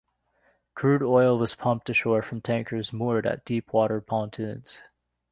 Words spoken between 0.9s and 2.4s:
oil was pumped ashore